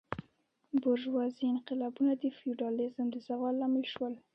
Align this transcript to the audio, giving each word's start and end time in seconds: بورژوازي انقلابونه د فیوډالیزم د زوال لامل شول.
بورژوازي 0.81 1.43
انقلابونه 1.53 2.11
د 2.21 2.23
فیوډالیزم 2.37 3.05
د 3.11 3.15
زوال 3.27 3.53
لامل 3.61 3.85
شول. 3.93 4.13